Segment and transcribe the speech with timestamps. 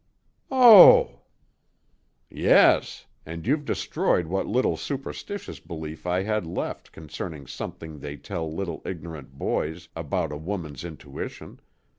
[0.49, 1.19] "Oh!"
[2.31, 3.05] "Yes.
[3.23, 8.81] And you've destroyed what little superstitious belief I had left concerning something they tell little
[8.83, 11.59] ignorant boys about a woman's intuition.